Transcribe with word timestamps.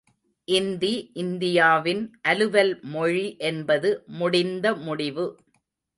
இந்தி, 0.47 0.91
இந்தியாவின் 1.13 2.01
அலுவல்மொழி 2.27 3.27
என்பது 3.43 3.91
முடிந்த 4.15 4.75
முடிவு. 4.79 5.27